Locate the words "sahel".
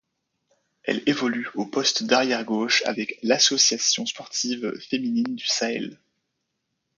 5.45-5.99